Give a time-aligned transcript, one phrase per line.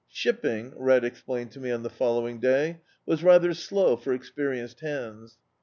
[0.09, 5.37] Slipping, Red explained to me on the following day, was rather slow for experienced hands.